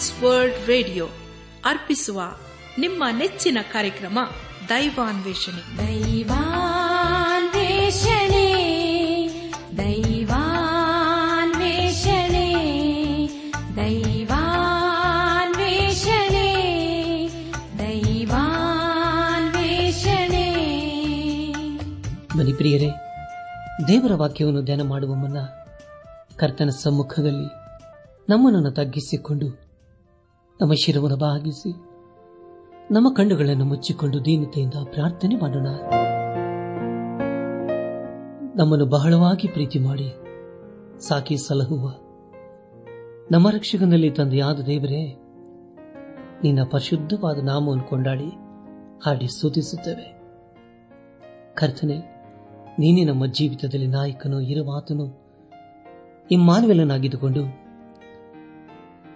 [0.00, 1.06] Trans World radio
[1.64, 2.20] ಅರ್ಪಿಸುವ
[2.78, 4.18] ನಿಮ್ಮ ನೆಚ್ಚಿನ ಕಾರ್ಯಕ್ರಮ
[4.68, 5.76] ದೈವಾನ್ವೇಷಣೆ.
[5.76, 6.54] ದೈವಾನ್ವೇಷಣೆ
[9.76, 10.38] ದೈವಾನ್ವೇಷಣೆ
[13.76, 14.46] ದೈವಾನ್ವೇಷಣೆ
[17.78, 18.56] ದೈವಾನ್ವೇಷಣೆ.
[22.56, 22.88] ಪ್ರಿಯರೇ
[23.88, 25.40] ದೇವರ ವಾಕ್ಯವನ್ನು ಧ್ಯಾನ ಮಾಡುವ ಮುನ್ನ
[26.36, 27.48] ಕರ್ತನ ಸಮ್ಮುಖದಲ್ಲಿ
[28.28, 29.69] ನಮ್ಮನ್ನು ತಗ್ಗಿಸಿಕೊಂಡು
[30.60, 31.70] ನಮ್ಮ ಶಿರವನ್ನು ಭಾಗಿಸಿ
[32.90, 35.68] ನಮ್ಮ ಕಣ್ಣುಗಳನ್ನು ಮುಚ್ಚಿಕೊಂಡು ದೀನತೆಯಿಂದ ಪ್ರಾರ್ಥನೆ ಮಾಡೋಣ.
[38.56, 40.08] ನಮ್ಮನ್ನು ಬಹಳವಾಗಿ ಪ್ರೀತಿ ಮಾಡಿ,
[41.08, 41.92] ಸಾಕಿ ಸಲಹುವ.
[43.30, 45.02] ನಮ್ಮ ರಕ್ಷಕನಲ್ಲಿ ತಂದೆಯಾದ ದೇವರೇ,
[46.42, 48.30] ನಿನ್ನ ಪರಿಶುದ್ಧವಾದ ನಾಮವನ್ನು ಕೊಂಡಾಡಿ
[49.06, 50.06] ಹಾಡಿ ಸೂತಿಸುತ್ತೇವೆ
[51.54, 51.98] ಕರ್ತನೆ,
[52.78, 55.06] ನೀನೇ ನಮ್ಮ ಜೀವಿತದಲ್ಲಿ ನಾಯಕನು ಇರುವಾತನು.
[56.30, 57.69] ಇಮ್ಮಾನವೆಲ್ಲನಾಗಿದ್ದುಕೊಂಡು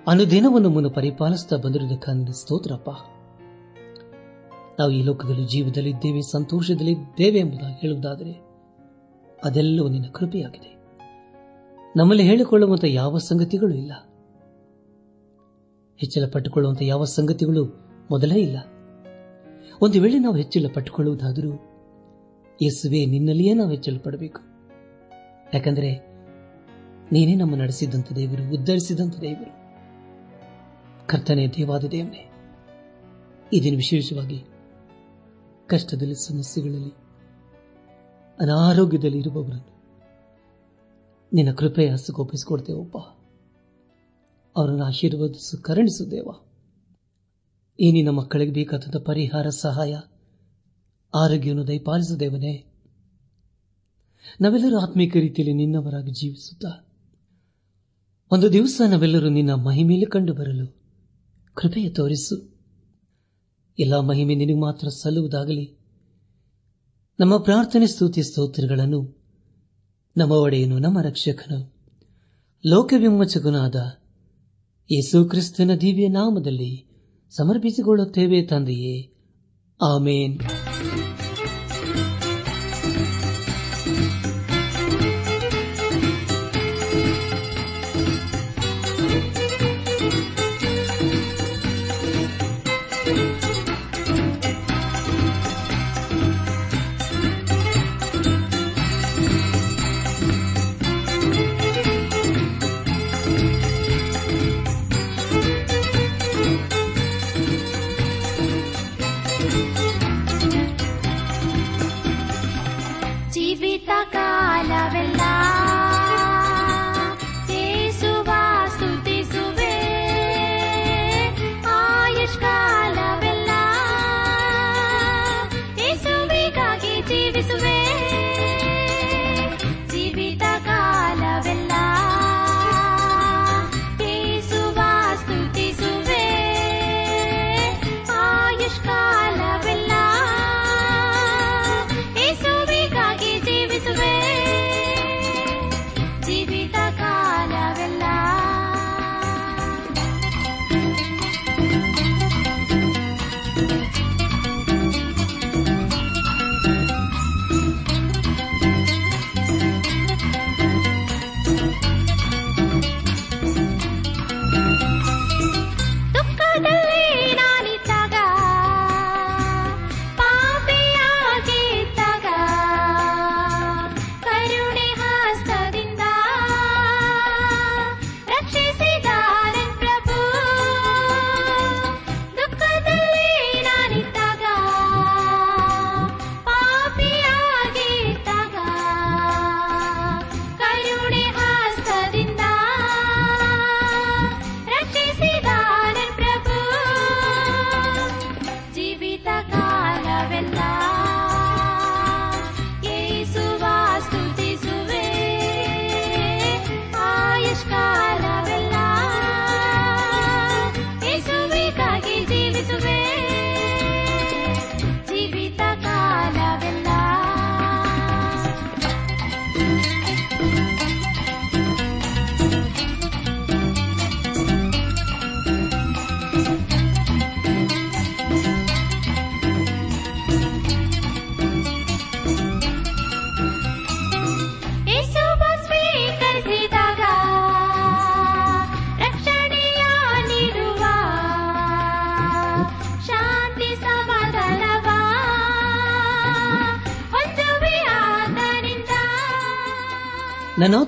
[0.08, 2.90] ಅನುದಿನವನ್ನು ಮುನ್ನ ಪರಿಪಾಲಿಸುತ್ತಾ ಬಂದಿರುವುದಕ್ಕಾಗಿ ಸ್ತೋತ್ರಪ್ಪ.
[4.78, 8.42] ನಾವು ಈ ಲೋಕದಲ್ಲಿ ಜೀವದಲ್ಲಿದ್ದೇವೆ, ಸಂತೋಷದಲ್ಲಿದ್ದೇವೆ ಎಂಬುದಾಗಿ ಹೇಳುವುದಾದರೆ
[9.44, 10.76] ಅದೆಲ್ಲವೂ ನಿನ್ನ ಕೃಪೆಯಾಗಿದೆ.
[11.96, 13.92] ನಮ್ಮಲ್ಲಿ ಹೇಳಿಕೊಳ್ಳುವಂತಹ ಯಾವ ಸಂಗತಿಗಳು ಇಲ್ಲ.
[15.96, 17.64] ಹೆಚ್ಚಳ ಪಟ್ಟುಕೊಳ್ಳುವಂತಹ ಯಾವ ಸಂಗತಿಗಳು
[18.10, 18.56] ಮೊದಲೇ ಇಲ್ಲ.
[19.82, 21.52] ಒಂದು ವೇಳೆ ನಾವು ಹೆಚ್ಚಳ ಪಟ್ಟುಕೊಳ್ಳುವುದಾದರೂ
[22.62, 24.40] ಯೇಸುವೆ, ನಿನ್ನಲ್ಲಿಯೇ ನಾವು ಹೆಚ್ಚಳ ಪಡಬೇಕು
[25.54, 25.92] ಯಾಕಂದರೆ
[27.12, 29.63] ನೀನೇ ನಮ್ಮ ನಡೆಸಿದಂತ ದೇವರು, ಉದ್ಧರಿಸಿದಂಥ ದೇವರು.
[31.06, 32.22] ಕರ್ತನೆ ದೇವಾದ ದೇವನೇ
[33.52, 34.38] ಈ ದಿನ ವಿಶೇಷವಾಗಿ
[35.66, 36.92] ಕಷ್ಟದಲ್ಲಿ, ಸಮಸ್ಯೆಗಳಲ್ಲಿ,
[38.38, 39.72] ಅನಾರೋಗ್ಯದಲ್ಲಿ ಇರುವವರನ್ನು
[41.32, 42.96] ನಿನ್ನ ಕೃಪೆಯ ಹಸುಗೊಪ್ಪಿಸಿಕೊಡ್ತೇವಪ್ಪ
[44.56, 46.28] ಅವರನ್ನು ಆಶೀರ್ವದಿಸು ಕರುಣಿಸುದೇವ
[47.80, 49.94] ಈ ನಿನ್ನ ಮಕ್ಕಳಿಗೆ ಬೇಕಾದಂಥ ಪರಿಹಾರ, ಸಹಾಯ,
[51.14, 52.54] ಆರೋಗ್ಯವನ್ನು ದಯಪಾಲಿಸುದೇವನೇ
[54.40, 56.70] ನಾವೆಲ್ಲರೂ ಆತ್ಮೀಕ ರೀತಿಯಲ್ಲಿ ನಿನ್ನವರಾಗಿ ಜೀವಿಸುತ್ತಾ,
[58.30, 60.83] ಒಂದು ದಿವಸ ನಾವೆಲ್ಲರೂ ನಿನ್ನ ಮಹಿಮೇಲೆ ಕಂಡು ಬರಲು
[61.54, 62.54] ಕೃಪೆಯ ತೋರಿಸು.
[63.78, 65.78] ಎಲ್ಲ ಮಹಿಮೆ ನಿನಗೆ ಮಾತ್ರ ಸಲ್ಲುವುದಾಗಲಿ.
[67.20, 69.24] ನಮ್ಮ ಪ್ರಾರ್ಥನೆ, ಸ್ತುತಿ, ಸ್ತೋತ್ರಗಳನ್ನು
[70.16, 71.74] ನಮ್ಮ ಒಡೆಯನು, ನಮ್ಮ ರಕ್ಷಕನು,
[72.66, 73.74] ಲೋಕವಿಮೋಚಕನಾದ
[74.90, 76.86] ಯೇಸು ಕ್ರಿಸ್ತನ ದಿವ್ಯ ನಾಮದಲ್ಲಿ
[77.30, 79.14] ಸಮರ್ಪಿಸಿಕೊಳ್ಳುತ್ತೇವೆ ತಂದೆಯೇ.
[79.82, 80.40] ಆಮೇನ್.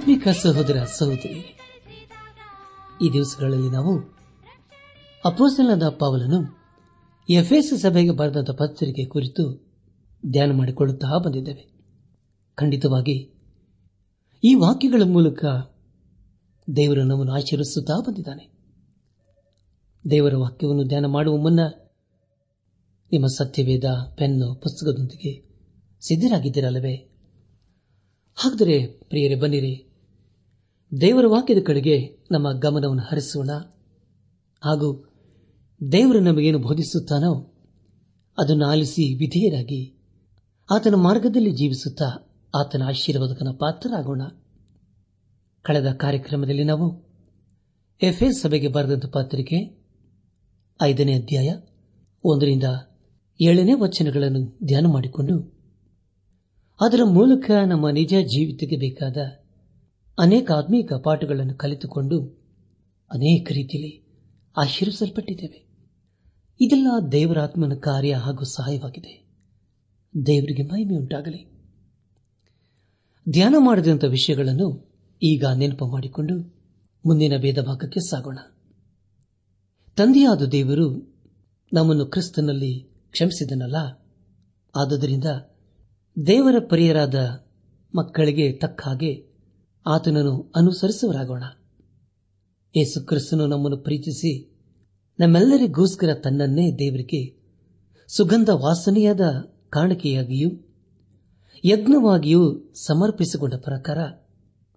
[0.06, 1.58] ನನಾತ್ಮಿಕ ಸಹೋದರ ಸಹೋದರಿ.
[3.02, 3.98] ಈ ದಿವಸಗಳಲ್ಲಿ ನಾವು
[5.24, 6.58] ಅಪೋಸಲದ ಪಾವಲನು
[7.30, 9.66] ಎಫ್ಎಸ್ ಸಭೆಗೆ ಬರೆದ ಪತ್ರಿಕೆ ಕುರಿತು
[10.30, 11.70] ಧ್ಯಾನ ಮಾಡಿಕೊಳ್ಳುತ್ತಾ ಬಂದಿದ್ದೇವೆ.
[12.54, 13.34] ಖಂಡಿತವಾಗಿ
[14.44, 15.44] ಈ ವಾಕ್ಯಗಳ ಮೂಲಕ
[16.76, 18.52] ದೇವರು ನಮ್ಮನ್ನು ಆಚರಿಸುತ್ತಾ ಬಂದಿದ್ದಾನೆ.
[20.10, 21.60] ದೇವರ ವಾಕ್ಯವನ್ನು ಧ್ಯಾನ ಮಾಡುವ ಮುನ್ನ
[23.12, 25.48] ನಿಮ್ಮ ಸತ್ಯವೇದ, ಪೆನ್ನು, ಪುಸ್ತಕದೊಂದಿಗೆ
[26.06, 26.94] ಸಿದ್ಧರಾಗಿದ್ದೀರಲ್ಲವೇ?
[28.36, 29.82] ಹಾಗಾದರೆ ಪ್ರಿಯರೇ, ಬನ್ನಿರಿ.
[30.92, 33.50] ದೇವರ ವಾಕ್ಯದ ಕಡೆಗೆ ನಮ್ಮ ಗಮನವನ್ನು ಹರಿಸೋಣ.
[34.64, 35.08] ಹಾಗೂ
[35.92, 37.54] ದೇವರು ನಮಗೇನು ಬೋಧಿಸುತ್ತಾನೋ
[38.38, 39.96] ಅದನ್ನು ಆಲಿಸಿ ವಿಧೇಯರಾಗಿ
[40.70, 42.04] ಆತನ ಮಾರ್ಗದಲ್ಲಿ ಜೀವಿಸುತ್ತಾ
[42.54, 44.22] ಆತನ ಆಶೀರ್ವಾದಕನ ಪಾತ್ರರಾಗೋಣ.
[45.62, 47.06] ಕಳೆದ ಕಾರ್ಯಕ್ರಮದಲ್ಲಿ ನಾವು
[48.02, 49.86] ಎಫ್ಎಸ್ ಸಭೆಗೆ ಬರೆದಂತ ಪತ್ರಿಕೆ
[50.82, 51.54] ಐದನೇ ಅಧ್ಯಾಯ
[52.24, 52.64] ಒಂದರಿಂದ
[53.40, 55.38] ಏಳನೇ ವಚನಗಳನ್ನು ಧ್ಯಾನ ಮಾಡಿಕೊಂಡು
[56.80, 59.45] ಅದರ ಮೂಲಕ ನಮ್ಮ ನಿಜ ಜೀವಿತಕ್ಕೆ ಬೇಕಾದ
[60.18, 62.24] ಅನೇಕ ಆತ್ಮೀಕ ಪಾಠಗಳನ್ನು ಕಲಿತುಕೊಂಡು
[63.12, 64.06] ಅನೇಕ ರೀತಿಯಲ್ಲಿ
[64.56, 65.66] ಆಶೀರ್ವಿಸಲ್ಪಟ್ಟಿದ್ದೇವೆ.
[66.60, 69.26] ಇದೆಲ್ಲ ದೇವರಾತ್ಮನ ಕಾರ್ಯ ಹಾಗೂ ಸಹಾಯವಾಗಿದೆ.
[70.26, 71.50] ದೇವರಿಗೆ ಮಹಿಮೆ ಉಂಟಾಗಲಿ.
[73.28, 76.38] ಧ್ಯಾನ ಮಾಡಿದಂಥ ವಿಷಯಗಳನ್ನು ಈಗ ನೆನಪು ಮಾಡಿಕೊಂಡು
[77.06, 78.38] ಮುಂದಿನ ಭೇದ ಭಾಗಕ್ಕೆ ಸಾಗೋಣ.
[79.96, 81.16] ತಂದೆಯಾದ ದೇವರು
[81.72, 82.80] ನಮ್ಮನ್ನು ಕ್ರಿಸ್ತನಲ್ಲಿ
[83.10, 83.76] ಕ್ಷಮಿಸಿದನಲ್ಲ.
[84.76, 85.24] ಆದುದರಿಂದ
[86.26, 87.46] ದೇವರ ಪರಿಯರಾದ
[87.94, 89.25] ಮಕ್ಕಳಿಗೆ ತಕ್ಕ ಹಾಗೆ
[89.86, 91.44] ಆತನನ್ನು ಅನುಸರಿಸುವರಾಗೋಣ
[92.76, 94.56] ಯೇಸು ಕ್ರಿಸ್ತನು ನಮ್ಮನ್ನು ಪ್ರೀತಿಸಿ
[95.20, 97.36] ನಮ್ಮೆಲ್ಲರಿಗೋಸ್ಕರ ತನ್ನನ್ನೇ ದೇವರಿಗೆ
[98.08, 99.20] ಸುಗಂಧ ವಾಸನೆಯಾದ
[99.68, 100.50] ಕಾಣಿಕೆಯಾಗಿಯೂ,
[101.64, 103.98] ಯಜ್ಞವಾಗಿಯೂ ಸಮರ್ಪಿಸಿಕೊಂಡ ಪ್ರಕಾರ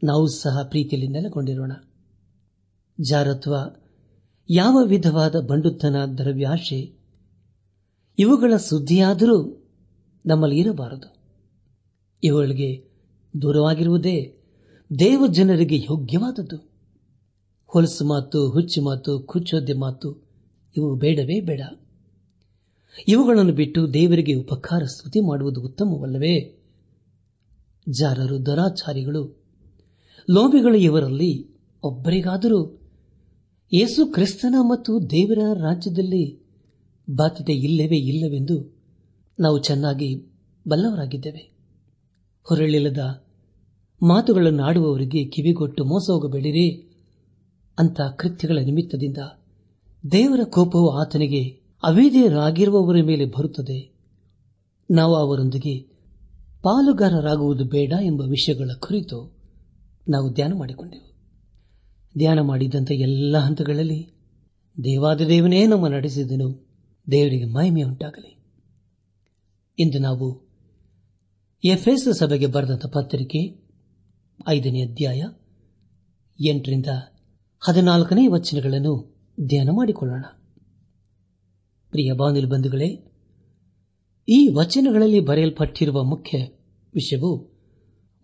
[0.04, 1.72] ನಾವು ಸಹ ಪ್ರೀತಿಯಲ್ಲಿ ನೆಲೆಗೊಂಡಿರೋಣ.
[3.02, 3.56] ಜಾರತ್ವ
[4.50, 7.00] ಯಾವ ವಿಧವಾದ ಬಂಡುತನ, ದ್ರವ್ಯಾಶೆ
[8.20, 9.68] ಇವುಗಳ ಸುದ್ದಿಯಾದರೂ
[10.26, 11.16] ನಮ್ಮಲ್ಲಿ ಇರಬಾರದು.
[12.24, 12.92] ಇವುಗಳಿಗೆ
[13.42, 14.39] ದೂರವಾಗಿರುವುದೇ
[15.00, 16.70] ದೇವ ಜನರಿಗೆ ಯೋಗ್ಯವಾದದ್ದು.
[17.68, 20.28] ಹೊಲಸು ಮಾತು, ಹುಚ್ಚು ಮಾತು ಕುಚ್ಚೋದ್ಯ ಮಾತು,
[20.78, 21.62] ಇವು ಬೇಡವೇ ಬೇಡ.
[23.08, 26.64] ಇವುಗಳನ್ನು ಬಿಟ್ಟು ದೇವರಿಗೆ ಉಪಕಾರ ಸ್ತುತಿ ಮಾಡುವುದು ಉತ್ತಮವಲ್ಲವೇ?
[27.90, 29.42] ಜಾರರು, ದರಾಚಾರಿಗಳು
[30.30, 31.48] ಲೋಭಿಗಳು ಇವರಲ್ಲಿ
[31.84, 32.82] ಒಬ್ಬರಿಗಾದರೂ
[33.74, 36.44] ಯೇಸು ಕ್ರಿಸ್ತನ ಮತ್ತು ದೇವರ ರಾಜ್ಯದಲ್ಲಿ
[37.10, 38.76] ಬಾಧ್ಯತೆ ಇಲ್ಲವೇ ಇಲ್ಲವೆಂದು
[39.40, 40.16] ನಾವು ಚೆನ್ನಾಗಿ
[40.68, 41.52] ಬಲ್ಲವರಾಗಿದ್ದೇವೆ.
[42.44, 43.29] ಹೊರಳಿಲ್ಲದ
[44.04, 46.90] ಮಾತುಗಳನ್ನು ಆಡುವವರಿಗೆ ಕಿವಿಗೊಟ್ಟು ಮೋಸ ಹೋಗಬೇಡಿರಿ
[47.80, 49.18] ಅಂತ ಕೃತ್ಯಗಳ ನಿಮಿತ್ತದಿಂದ
[50.12, 53.92] ದೇವರ ಕೋಪವು ಆತನಿಗೆ ಅವೇದೇಯರಾಗಿರುವವರ ಮೇಲೆ ಬರುತ್ತದೆ.
[54.92, 55.80] ನಾವು ಅವರೊಂದಿಗೆ
[56.64, 59.34] ಪಾಲುಗಾರರಾಗುವುದು ಬೇಡ ಎಂಬ ವಿಷಯಗಳ ಕುರಿತು
[60.10, 61.14] ನಾವು ಧ್ಯಾನ ಮಾಡಿಕೊಂಡೆವು.
[62.18, 64.14] ಧ್ಯಾನ ಮಾಡಿದಂಥ ಎಲ್ಲ ಹಂತಗಳಲ್ಲಿ
[64.84, 66.68] ದೇವಾದ ದೇವನೇ ನಮ್ಮ ನಡೆಸಿದನು,
[67.12, 68.38] ದೇವರಿಗೆ ಮಹಿಮೆ ಉಂಟಾಗಲಿ.
[69.80, 70.48] ಇಂದು ನಾವು
[71.64, 73.69] ಎಫ್ಎಸ್ ಸಭೆಗೆ ಬರೆದಂತಹ ಪತ್ರಿಕೆ
[74.48, 75.24] ಐದನೇ ಅಧ್ಯಾಯ
[76.48, 76.86] ಎಂಟರಿಂದ
[77.60, 79.16] ಹದಿನಾಲ್ಕನೇ ವಚನಗಳನ್ನು
[79.48, 80.26] ಧ್ಯಾನ ಮಾಡಿಕೊಳ್ಳೋಣ.
[81.90, 83.06] ಪ್ರಿಯ ಬಾಂಧವ ಬಂಧುಗಳೇ,
[84.30, 86.38] ಈ ವಚನಗಳಲ್ಲಿ ಬರೆಯಲ್ಪಟ್ಟಿರುವ ಮುಖ್ಯ
[86.94, 87.50] ವಿಷಯವು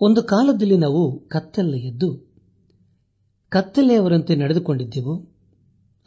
[0.01, 2.35] ಒಂದು ಕಾಲದಲ್ಲಿ ನಾವು ಕತ್ತಲೆ ಎದ್ದು
[3.49, 5.35] ಕತ್ತಲೆಯವರಂತೆ ನಡೆದುಕೊಂಡಿದ್ದೆವು.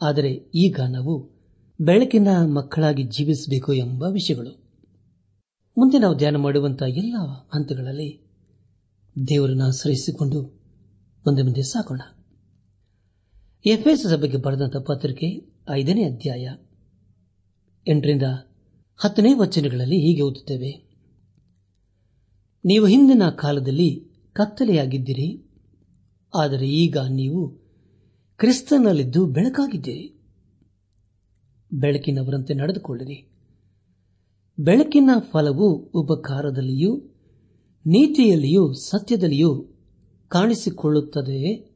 [0.01, 1.29] ಆದರೆ ಈಗ ನಾವು
[1.81, 4.69] ಬೆಳಕಿನ ಮಕ್ಕಳಾಗಿ ಜೀವಿಸಬೇಕು ಎಂಬ ವಿಷಯಗಳು.
[5.77, 7.15] ಮುಂದೆ ನಾವು ಧ್ಯಾನ ಮಾಡುವಂತಹ ಎಲ್ಲ
[7.53, 8.28] ಹಂತಗಳಲ್ಲಿ
[9.27, 10.41] ದೇವರನ್ನು ಆಶ್ರಯಿಸಿಕೊಂಡು
[11.25, 12.01] ಮುಂದೆ ಮುಂದೆ ಸಾಕೋಣ
[13.65, 16.49] ಎಫ್ಎಸ್ ಸಭೆಗೆ ಬರೆದಂತಹ ಪತ್ರಿಕೆ ಐದನೇ ಅಧ್ಯಾಯ.
[17.87, 18.23] ಎಂಟರಿಂದ
[18.97, 20.71] ಹತ್ತನೇ ವಚನಗಳಲ್ಲಿ ಹೀಗೆ ಓದುತ್ತೇವೆ.
[22.65, 25.51] ನೀವು ಹಿಂದಿನ ಕಾಲದಲ್ಲಿ ಕತ್ತಲೆಯಾಗಿದ್ದೀರಿ,
[26.35, 27.47] ಆದರೆ ಈಗ ನೀವು
[28.37, 30.21] ಕ್ರಿಸ್ತನಲ್ಲಿದ್ದು ಬೆಳಕಾಗಿದ್ದೀರಿ.
[31.73, 33.29] ಬೆಳಕಿನವರಂತೆ ನಡೆದುಕೊಳ್ಳಿರಿ.
[34.59, 37.01] ಬೆಳಕಿನ ಫಲವು ಉಪಕಾರದಲ್ಲಿಯೂ
[37.85, 39.65] ನೀತಿಯಲ್ಲಿಯೂ ಸತ್ಯದಲ್ಲಿಯೂ
[40.27, 41.69] ಕಾಣಿಸಿಕೊಳ್ಳುತ್ತದೆ.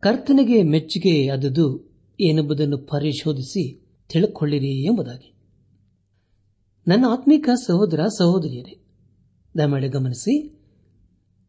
[0.00, 5.34] ಕರ್ತನಿಗೆ ಮೆಚ್ಚುಗೆ ಆದದು ಏನೆಂಬುದನ್ನು ಪರಿಶೋಧಿಸಿ ತಿಳ್ಕೊಳ್ಳಿರಿ ಎಂಬುದಾಗಿ.
[6.88, 8.84] ನನ್ನ ಆತ್ಮಿಕ ಸಹೋದರ, ಸಹೋದರಿಯರೇ,
[9.58, 10.60] ದಯಮಾಡಿ ಗಮನಿಸಿ,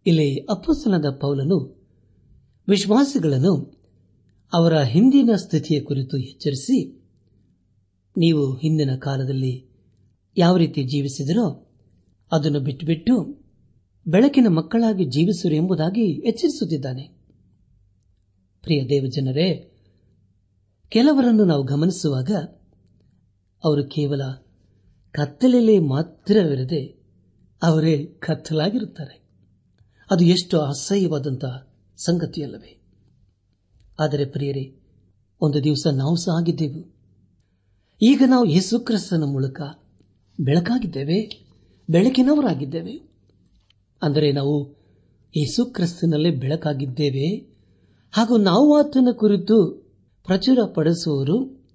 [0.05, 1.87] ಇಲ್ಲಿ ಅಪ್ಪಸ್ತನದ ಪೌಲನು
[2.69, 3.81] ವಿಶ್ವಾಸಿಗಳನ್ನು
[4.53, 7.07] ಅವರ ಹಿಂದಿನ ಸ್ಥಿತಿಯ ಕುರಿತು ಎಚ್ಚರಿಸಿ,
[8.17, 9.65] ನೀವು ಹಿಂದಿನ ಕಾಲದಲ್ಲಿ
[10.37, 11.68] ಯಾವ ರೀತಿ ಜೀವಿಸಿದರೋ
[12.31, 13.39] ಅದನ್ನು ಬಿಟ್ಟುಬಿಟ್ಟು
[14.07, 17.03] ಬೆಳಕಿನ ಮಕ್ಕಳಾಗಿ ಜೀವಿಸರು ಎಂಬುದಾಗಿ ಎಚ್ಚರಿಸುತ್ತಿದ್ದಾನೆ.
[18.61, 19.75] ಪ್ರಿಯ ದೇವಜನರೇ,
[20.89, 22.31] ಕೆಲವರನ್ನು ನಾವು ಗಮನಿಸುವಾಗ
[23.63, 24.21] ಅವರು ಕೇವಲ
[25.11, 27.03] ಕತ್ತಲೆಯಲ್ಲಿ ಮಾತ್ರವಿರದೆ
[27.63, 29.23] ಅವರೇ ಕತ್ತಲಾಗಿರುತ್ತಾರೆ.
[30.11, 32.81] ಅದು ಎಷ್ಟು ಅಸಹ್ಯವಾದಂತಹ ಸಂಗತಿಯಲ್ಲವೇ.
[33.99, 34.79] ಆದರೆ ಪ್ರಿಯರೇ,
[35.41, 36.95] ಒಂದು ದಿವಸ ನಾವು ಸಹ ಆಗಿದ್ದೆವು.
[38.01, 39.61] ಈಗ ನಾವು ಯೇಸುಕ್ರಿಸ್ತನ ಮೂಲಕ
[40.39, 41.48] ಬೆಳಕಾಗಿದ್ದೇವೆ.
[41.89, 43.09] ಬೆಳಕಿನವರಾಗಿದ್ದೇವೆ.
[44.01, 44.79] ಅಂದರೆ ನಾವು
[45.37, 47.57] ಯೇಸು ಕ್ರಿಸ್ತನಲ್ಲೇ ಬೆಳಕಾಗಿದ್ದೇವೆ.
[48.11, 49.89] ಹಾಗೂ ನಾವು ಆತನ ಕುರಿತು
[50.25, 51.67] ಪ್ರಚುರ ಪಡಿಸುವರು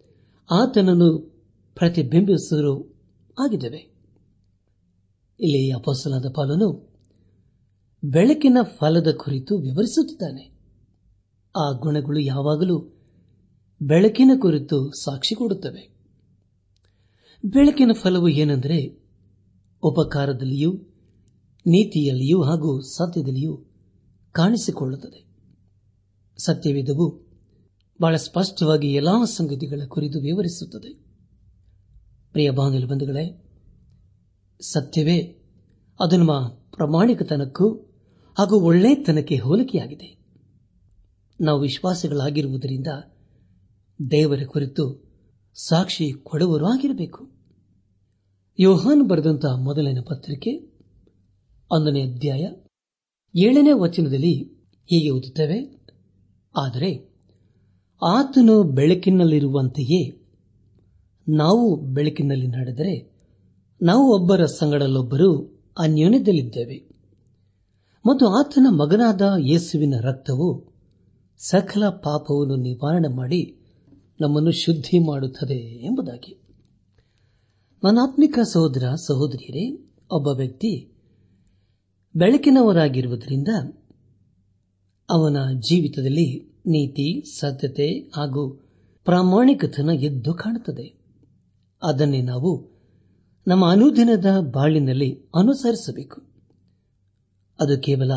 [0.51, 1.35] ಆತನನ್ನು
[1.75, 2.95] ಪ್ರತಿಬಿಂಬಿಸುವರು
[3.39, 3.95] ಆಗಿದ್ದೇವೆ.
[5.41, 6.95] ಇಲ್ಲಿ ಅಪೋಸಲಾದ ಪಾಲನು
[8.05, 10.55] ಬೆಳಕಿನ ಫಲದ ಕುರಿತು ವಿವರಿಸುತ್ತಿದ್ದಾನೆ.
[11.57, 12.99] ಆ ಗುಣಗಳು ಯಾವಾಗಲೂ
[13.83, 15.95] ಬೆಳಕಿನ ಕುರಿತು ಸಾಕ್ಷಿ ಕೊಡುತ್ತವೆ.
[17.45, 19.04] ಬೆಳಕಿನ ಫಲವು ಏನೆಂದರೆ
[19.85, 20.73] ಉಪಕಾರದಲ್ಲಿಯೂ,
[21.67, 23.57] ನೀತಿಯಲ್ಲಿಯೂ ಹಾಗೂ ಸತ್ಯದಲ್ಲಿಯೂ
[24.33, 25.25] ಕಾಣಿಸಿಕೊಳ್ಳುತ್ತದೆ.
[26.39, 27.25] ಸತ್ಯವಿಧವು
[28.01, 30.95] ಬಹಳ ಸ್ಪಷ್ಟವಾಗಿ ಎಲ್ಲಾ ಸಂಗತಿಗಳ ಕುರಿತು ವಿವರಿಸುತ್ತದೆ.
[32.33, 33.45] ಪ್ರಿಯ ಬಂಧುಗಳೇ
[34.61, 35.19] ಸತ್ಯವೇ
[36.01, 37.69] ಅದು ನಮ್ಮ ಪ್ರಾಮಾಣಿಕತನಕ್ಕೂ
[38.39, 40.19] ಹಾಗೂ ಒಳ್ಳೆತನಕ್ಕೆ ಹೋಲಿಕೆಯಾಗಿದೆ.
[41.41, 42.87] ನಾವು ವಿಶ್ವಾಸಿಗಳಾಗಿರುವುದರಿಂದ
[44.11, 45.05] ದೇವರ ಕುರಿತು
[45.55, 47.34] ಸಾಕ್ಷಿ ಕೊಡುವರೂ ಆಗಿರಬೇಕು
[48.59, 50.51] ಯೋಹಾನ್ ಬರೆದಂತಹ ಮೊದಲನೇ ಪತ್ರಿಕೆ,
[51.71, 52.41] ಒಂದನೇ ಅಧ್ಯಾಯ,
[53.41, 54.45] ಏಳನೇ ವಚನದಲ್ಲಿ
[54.85, 55.87] ಹೀಗೆ ಓದುತ್ತೇವೆ,
[56.57, 57.15] ಆದರೆ
[58.07, 60.21] ಆತನು ಬೆಳಕಿನಲ್ಲಿರುವಂತೆಯೇ
[61.29, 63.15] ನಾವು ಬೆಳಕಿನಲ್ಲಿ ನಡೆದರೆ
[63.83, 65.31] ನಾವು ಒಬ್ಬರ ಸಂಗಡಲ್ಲೊಬ್ಬರು
[65.79, 66.89] ಅನ್ಯೋನ್ಯದಲ್ಲಿದ್ದೇವೆ.
[68.07, 70.75] ಮತ್ತು ಆತನ ಮಗನಾದ ಯೇಸುವಿನ ರಕ್ತವು
[71.39, 73.57] ಸಕಲ ಪಾಪವನ್ನು ನಿವಾರಣೆ ಮಾಡಿ
[74.21, 76.44] ನಮ್ಮನ್ನು ಶುದ್ಧಿ ಮಾಡುತ್ತದೆ ಎಂಬುದಾಗಿ.
[77.85, 80.93] ಮನಾತ್ಮಿಕ ಸಹೋದರ ಸಹೋದರಿಯರೇ, ಒಬ್ಬ ವ್ಯಕ್ತಿ
[82.17, 83.49] ಬೆಳಕಿನವರಾಗಿರುವುದರಿಂದ
[85.11, 88.61] ಅವನ ಜೀವಿತದಲ್ಲಿ ನೀತಿ, ಸತ್ಯತೆ ಹಾಗೂ
[89.05, 90.99] ಪ್ರಾಮಾಣಿಕತನ ಎದ್ದು ಕಾಣುತ್ತದೆ.
[91.83, 92.71] ಅದನ್ನೇ ನಾವು
[93.47, 96.21] ನಮ್ಮ ಅನುದಿನದ ಬಾಳಿನಲ್ಲಿ ಅನುಸರಿಸಬೇಕು.
[97.61, 98.13] ಅದು ಕೇವಲ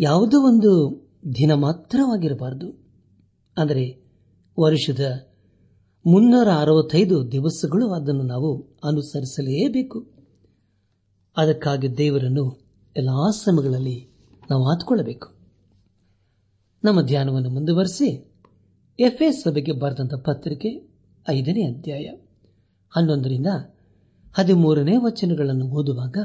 [0.00, 1.02] ಯಾವುದೋ ಒಂದು
[1.38, 2.70] ದಿನ ಮಾತ್ರವಾಗಿರಬಾರದು.
[3.56, 4.04] ಅಂದರೆ
[4.60, 5.27] ವರ್ಷದ
[6.10, 10.06] ಮುನ್ನೂರ ಅರವತ್ತೈದು ದಿವಸಗಳು ಅದನ್ನು ನಾವು ಅನುಸರಿಸಲೇಬೇಕು.
[11.36, 12.44] ಅದಕ್ಕಾಗಿ ದೇವರನ್ನು
[12.96, 14.08] ಎಲ್ಲ ಸಮಯಗಳಲ್ಲಿ
[14.50, 15.28] ನಾವು ಆತ್ಕೊಳ್ಳಬೇಕು.
[16.84, 18.32] ನಮ್ಮ ಧ್ಯಾನವನ್ನು ಮುಂದುವರೆಸಿ
[19.00, 20.70] ಎಫ್ಎಸ್ ಸಭೆಗೆ ಬರೆದಂತ ಪತ್ರಿಕೆ
[21.28, 22.04] ಐದನೇ ಅಧ್ಯಾಯ
[22.96, 23.46] ಹನ್ನೊಂದರಿಂದ
[24.38, 26.16] ಹದಿಮೂರನೇ ವಚನಗಳನ್ನು ಓದುವಾಗ,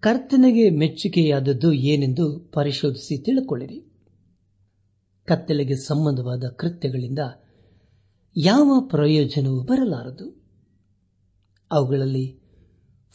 [0.00, 3.80] ಕರ್ತನೆಗೆ ಮೆಚ್ಚುಗೆಯಾದದ್ದು ಏನೆಂದು ಪರಿಶೋಧಿಸಿ ತಿಳಿದುಕೊಳ್ಳಿರಿ
[5.24, 7.18] ಕತ್ತಲೆಗೆ ಸಂಬಂಧವಾದ ಕೃತ್ಯಗಳಿಂದ
[8.36, 10.42] ಯಾವ ಪ್ರಯೋಜನವೂ ಬರಲಾರದು.
[11.70, 12.40] ಅವುಗಳಲ್ಲಿ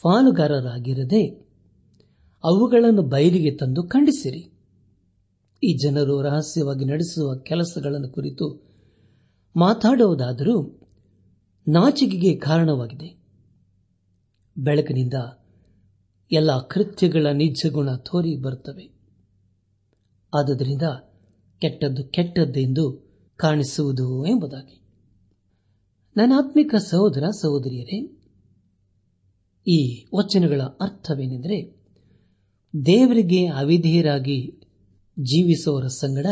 [0.01, 1.25] ಪಾಲುಗಾರರಾಗಿರದೆ
[2.43, 4.51] ಅವುಗಳನ್ನು ಬಯಲಿಗೆ ತಂದು ಖಂಡಿಸಿರಿ.
[5.63, 8.67] ಈ ಜನರು ರಹಸ್ಯವಾಗಿ ನಡೆಸುವ ಕೆಲಸಗಳನ್ನು ಕುರಿತು
[9.55, 10.79] ಮಾತಾಡುವುದಾದರೂ
[11.67, 13.17] ನಾಚಿಕೆಗೆ ಕಾರಣವಾಗಿದೆ.
[14.57, 15.13] ಬೆಳಕಿನಿಂದ
[16.31, 18.91] ಎಲ್ಲ ಕೃತ್ಯಗಳ ನಿಜ ಗುಣ ತೋರಿ ಬರುತ್ತವೆ.
[20.33, 20.81] ಆದ್ದರಿಂದ
[21.59, 23.07] ಕೆಟ್ಟದ್ದು ಕೆಟ್ಟದ್ದೆಂದು
[23.37, 24.86] ಕಾಣಿಸುವುದು ಎಂಬುದಾಗಿ.
[26.17, 28.17] ನನ್ನ ಆತ್ಮಿಕ ಸಹೋದರ, ಸಹೋದರಿಯರೇ,
[29.67, 31.77] ಈ ವಚನಗಳ ಅರ್ಥವೇನೆಂದರೆ
[32.85, 34.51] ದೇವರಿಗೆ ಅವಿಧೇಯರಾಗಿ
[35.19, 36.25] ಜೀವಿಸುವವರ ಸಂಗಡ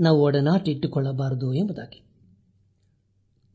[0.00, 2.06] ನಾವು ಒಡನಾಟ ಇಟ್ಟುಕೊಳ್ಳಬಾರದು ಎಂಬುದಾಗಿ.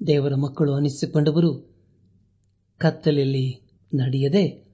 [0.08, 1.75] ದೇವರ ಮಕ್ಕಳು ಅನಿಸಿಕೊಂಡವರು
[2.77, 3.62] ಕತ್ತಲೆಯಲ್ಲಿ
[3.96, 4.65] ನಡೆಯದೆ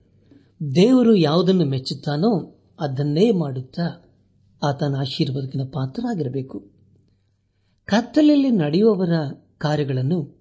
[0.76, 3.84] ದೇವರು ಯಾವುದನ್ನು ಮೆಚ್ಚುತ್ತಾನೋ ಅದನ್ನೇ ಮಾಡುತ್ತಾ
[4.64, 6.72] ಆತನ ಆಶೀರ್ವಾದಕ್ಕಿನ ಪಾತ್ರರಾಗಿರಬೇಕು.
[7.86, 9.14] ಕತ್ತಲೆಯಲ್ಲಿ ನಡೆಯುವವರ
[9.58, 10.41] ಕಾರ್ಯಗಳನ್ನು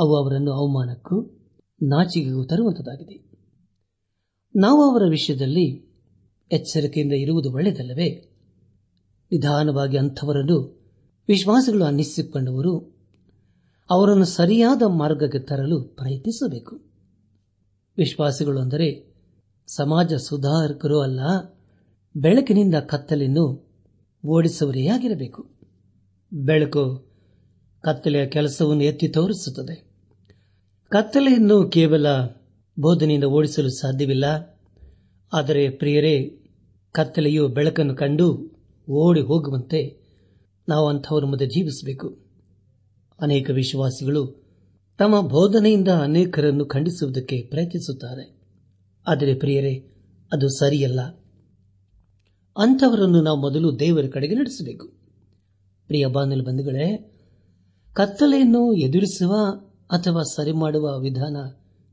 [0.00, 1.40] ಅವು ಅವರನ್ನು ಅವಮಾನಕ್ಕೂ
[1.82, 3.30] ನಾಚಿಕೆಗೂ ತರುವಂತದಾಗಿದೆ
[4.56, 5.90] ನಾವು ಅವರ ವಿಷಯದಲ್ಲಿ
[6.52, 8.08] ಎಚ್ಚರಿಕೆಯಿಂದ ಇರುವುದು ಒಳ್ಳೆಯದಲ್ಲವೇ?
[9.32, 10.80] ನಿಧಾನವಾಗಿ ಅಂಥವರನ್ನು
[11.28, 13.00] ವಿಶ್ವಾಸಗಳು ಅನ್ನಿಸಿಕೊಂಡವರು
[13.90, 16.76] ಅವರನ್ನು ಸರಿಯಾದ ಮಾರ್ಗಕ್ಕೆ ತರಲು ಪ್ರಯತ್ನಿಸಬೇಕು.
[17.98, 19.14] ವಿಶ್ವಾಸಿಗಳು ಅಂದರೆ
[19.66, 21.20] ಸಮಾಜ ಸುಧಾರಕರು ಅಲ್ಲ,
[22.16, 23.74] ಬೆಳಕಿನಿಂದ ಕತ್ತಲೆಯನ್ನು
[24.26, 25.50] ಓಡಿಸುವರೇ ಆಗಿರಬೇಕು.
[26.32, 27.12] ಬೆಳಕು
[27.80, 29.89] ಕತ್ತಲೆಯ ಕೆಲಸವನ್ನು ಎತ್ತಿ ತೋರಿಸುತ್ತದೆ.
[30.92, 32.06] ಕತ್ತಲೆಯನ್ನು ಕೇವಲ
[32.80, 34.24] ಬೋಧನೆಯಿಂದ ಓಡಿಸಲು ಸಾಧ್ಯವಿಲ್ಲ.
[35.32, 36.38] ಆದರೆ ಪ್ರಿಯರೇ,
[36.92, 38.50] ಕತ್ತಲೆಯು ಬೆಳಕನ್ನು ಕಂಡು
[38.90, 40.00] ಓಡಿ ಹೋಗುವಂತೆ
[40.68, 42.18] ನಾವು ಅಂಥವರ ಮುಂದೆ ಜೀವಿಸಬೇಕು.
[43.20, 44.42] ಅನೇಕ ವಿಶ್ವಾಸಿಗಳು
[44.98, 48.40] ತಮ್ಮ ಬೋಧನೆಯಿಂದ ಅನೇಕರನ್ನು ಖಂಡಿಸುವುದಕ್ಕೆ ಪ್ರಯತ್ನಿಸುತ್ತಾರೆ.
[49.06, 49.90] ಆದರೆ ಪ್ರಿಯರೇ,
[50.32, 51.00] ಅದು ಸರಿಯಲ್ಲ.
[52.56, 54.86] ಅಂಥವರನ್ನು ನಾವು ಮೊದಲು ದೇವರ ಕಡೆಗೆ ನಡೆಸಬೇಕು.
[55.86, 57.16] ಪ್ರಿಯ ಬಾನಲು ಬಂಧುಗಳೇ,
[57.92, 59.36] ಕತ್ತಲೆಯನ್ನು ಎದುರಿಸುವ
[59.90, 61.36] ಅಥವಾ ಸರಿ ಮಾಡುವ ವಿಧಾನ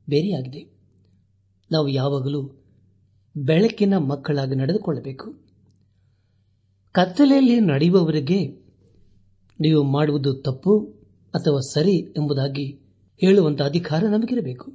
[0.09, 0.77] ಬೇರೆಯಾಗಿದೆ.
[1.71, 2.63] ನಾವು ಯಾವಾಗಲೂ
[3.37, 5.33] ಬೆಳಕಿನ ಮಕ್ಕಳಾಗಿ ನಡೆದುಕೊಳ್ಳಬೇಕು.
[6.91, 8.47] ಕತ್ತಲೆಯಲ್ಲಿ ನಡೆಯುವವರಿಗೆ
[9.59, 10.79] ನೀವು ಮಾಡುವುದು ತಪ್ಪು
[11.33, 12.79] ಅಥವಾ ಸರಿ ಎಂಬುದಾಗಿ
[13.21, 14.71] ಹೇಳುವಂತ ಅಧಿಕಾರ ನಮಗಿರಬೇಕು.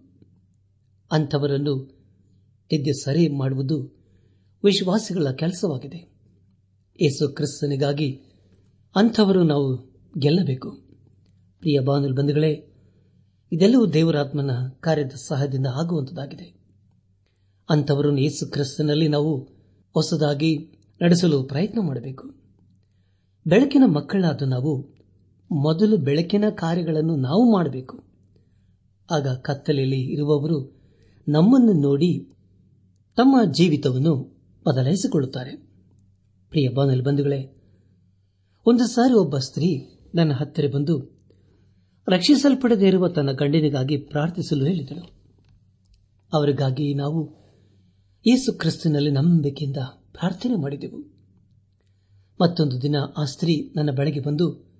[1.13, 2.03] ಅಂಥವರನ್ನು
[2.73, 4.03] ಎದ್ದು ಸರಿ ಮಾಡುವುದು
[4.65, 6.13] ವಿಶ್ವಾಸಿಗಳ ಕೆಲಸವಾಗಿದೆ.
[7.01, 8.21] ಯೇಸು ಕ್ರಿಸ್ತನಿಗಾಗಿ
[8.97, 10.71] ಅಂಥವರು ನಾವು ಗೆಲ್ಲಬೇಕು.
[11.61, 12.72] ಪ್ರಿಯ ಬಾನುಲ್ ಬಂಧುಗಳೇ
[13.53, 16.55] ಇದೆಲ್ಲವೂ ದೇವರಾತ್ಮನ ಕಾರ್ಯದ ಸಹಾಯದಿಂದ ಆಗುವಂತದಾಗಿದೆ
[17.71, 19.39] ಅಂಥವರನ್ನು ಯೇಸು ಕ್ರಿಸ್ತನಲ್ಲಿ ನಾವು
[19.95, 20.57] ಹೊಸದಾಗಿ
[21.03, 22.29] ನಡೆಸಲು ಪ್ರಯತ್ನ ಮಾಡಬೇಕು.
[23.47, 24.81] ಬೆಳಕಿನ ಮಕ್ಕಳಾದ ನಾವು
[25.51, 28.05] ಮೊದಲು ಬೆಳಕಿನ ಕಾರ್ಯಗಳನ್ನು ನಾವು ಮಾಡಬೇಕು.
[29.11, 30.83] ಆಗ ಕತ್ತಲೆಯಲ್ಲಿ ಇರುವವರು
[31.29, 32.29] ನಮ್ಮನ್ನು ನೋಡಿ
[33.17, 34.15] ತಮ್ಮ ಜೀವಿತವನ್ನು
[34.67, 35.57] ಬದಲಾಯಿಸಿಕೊಳ್ಳುತ್ತಾರೆ.
[36.49, 37.57] ಪ್ರಿಯ ಬಾನಲ್ ಬಂಧುಗಳೇ,
[38.67, 41.12] ಒಂದು ಸಾರಿ ಒಬ್ಬ ಸ್ತ್ರೀ ನನ್ನ ಹತ್ತಿರ ಬಂದು
[42.09, 45.23] ರಕ್ಷಿಸಲ್ಪಡದೇ ಇರುವ ತನ್ನ ಗಂಡನಿಗಾಗಿ ಪ್ರಾರ್ಥಿಸಲು ಹೇಳಿದಳು.
[46.33, 47.43] ಅವರಿಗಾಗಿ ನಾವು
[48.27, 51.13] ಯೇಸು ಕ್ರಿಸ್ತನಲ್ಲಿ ನಂಬಿಕೆಯಿಂದ ಪ್ರಾರ್ಥನೆ ಮಾಡಿದೆವು.
[52.41, 54.73] ಮತ್ತೊಂದು ದಿನ ಆ ಸ್ತ್ರೀ ನನ್ನ ಬಳಿಗೆ ಬಂದು,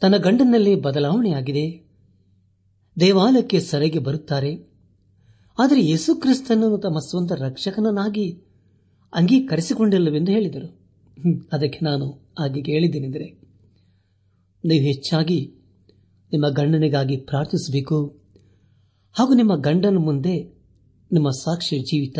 [0.00, 1.86] ತನ್ನ ಗಂಡನಲ್ಲಿ ಬದಲಾವಣೆಯಾಗಿದೆ.
[3.00, 4.56] ದೇವಾಲಯಕ್ಕೆ ಸರಿಗೆ ಬರುತ್ತಾರೆ.
[5.58, 8.32] ಆದರೆ ಯೇಸು ಕ್ರಿಸ್ತನನ್ನು ತಮ್ಮ ಸ್ವಂತ ರಕ್ಷಕನನ್ನಾಗಿ
[9.14, 10.80] ಅಂಗೀಕರಿಸಿಕೊಂಡಿಲ್ಲವೆಂದು ಹೇಳಿದರು.
[11.52, 13.24] ಅದಕ್ಕೆ ನಾನು ಹಾಗೆ ಹೇಳಿದ್ದೇನೆಂದರೆ,
[14.64, 15.55] ನೀವು ಹೆಚ್ಚಾಗಿ
[16.36, 18.20] ನಿಮ್ಮ ಗಂಡನಿಗಾಗಿ ಪ್ರಾರ್ಥಿಸಬೇಕು.
[19.12, 20.42] ಹಾಗೂ ನಿಮ್ಮ ಗಂಡನ ಮುಂದೆ
[21.12, 22.18] ನಿಮ್ಮ ಸಾಕ್ಷಿ ಜೀವಿತ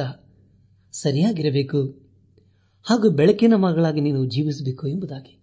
[0.92, 2.02] ಸರಿಯಾಗಿರಬೇಕು.
[2.82, 5.40] ಹಾಗೂ ಬೆಳಕಿನ ಮಗಳಾಗಿ ನೀನು ಜೀವಿಸಬೇಕು ಎಂಬುದಾಗಿ.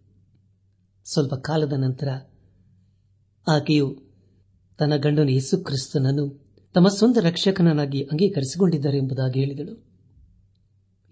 [1.05, 2.07] ಸ್ವಲ್ಪ ಕಾಲದ ನಂತರ
[3.47, 4.01] ಆಕೆಯು
[4.79, 9.83] ತನ್ನ ಗಂಡನ ಯೇಸು ಕ್ರಿಸ್ತನನ್ನು ತಮ್ಮ ಸ್ವಂತ ರಕ್ಷಕನನ್ನಾಗಿ ಅಂಗೀಕರಿಸಿಕೊಂಡಿದ್ದಾರೆ ಎಂಬುದಾಗಿ ಹೇಳಿದಳು.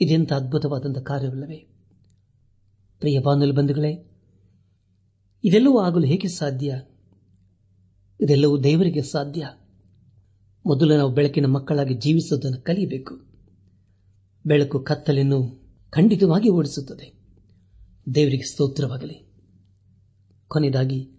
[0.01, 1.67] ಇದೆಂಥ ಅದ್ಭುತವಾದಂಥ ಕಾರ್ಯವಲ್ಲವೇ.
[2.99, 3.93] ಪ್ರಿಯ ಬಾನುಲು ಬಂಧುಗಳೇ,
[5.43, 6.81] ಇದೆಲ್ಲವೂ ಆಗಲು ಹೇಗೆ ಸಾಧ್ಯ?
[8.21, 9.49] ಇದೆಲ್ಲವೂ ದೇವರಿಗೆ ಸಾಧ್ಯ.
[10.65, 13.15] ಮೊದಲು ನಾವು ಬೆಳಕಿನ ಮಕ್ಕಳಾಗಿ ಜೀವಿಸುವುದನ್ನು ಕಲಿಯಬೇಕು.
[14.45, 17.13] ಬೆಳಕು ಕತ್ತಲೆಯನ್ನು ಖಂಡಿತವಾಗಿ ಓಡಿಸುತ್ತದೆ.
[18.15, 19.27] ದೇವರಿಗೆ ಸ್ತೋತ್ರವಾಗಲಿ.
[20.47, 21.09] ಕೊನೆಯದಾಗಿ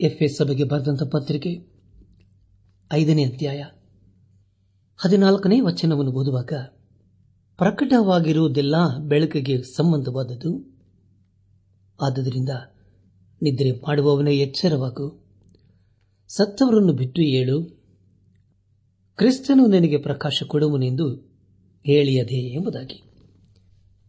[0.00, 1.66] ಎಫ್ಎಸ್ ಸಭೆಗೆ ಬರೆದಂತಹ ಪತ್ರಿಕೆ
[2.92, 3.64] ಐದನೇ ಅಧ್ಯಾಯ
[4.96, 6.52] ಹದಿನಾಲ್ಕನೇ ವಚನವನ್ನು ಓದುವಾಗ,
[7.56, 10.80] ಪ್ರಕಟವಾಗಿರುವುದೆಲ್ಲ ಬೆಳಕಿಗೆ ಸಂಬಂಧವಾದದ್ದು.
[12.02, 12.48] ಆದುದರಿಂದ
[13.42, 15.23] ನಿದ್ರೆ ಮಾಡುವವನೇ ಎಚ್ಚರವಾಗು.
[16.28, 17.62] ಸತ್ತವರನ್ನು ಬಿಟ್ಟು ಏಳು.
[19.16, 21.14] ಕ್ರಿಸ್ತನು ನನಗೆ ಪ್ರಕಾಶ ಕೊಡುವನೆಂದು
[21.86, 23.02] ಹೇಳಿಯದೆ ಎಂಬುದಾಗಿ.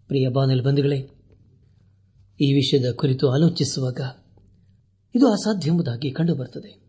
[0.07, 0.97] ಪ್ರಿಯ ಬಾನಲ್ ಬಂಧುಗಳೇ,
[2.41, 4.01] ಈ ವಿಷಯದ ಕುರಿತು ಆಲೋಚಿಸುವಾಗ
[5.15, 6.85] ಇದು ಅಸಾಧ್ಯ ಎಂಬುದಾಗಿ ಕಂಡುಬರುತ್ತದೆ.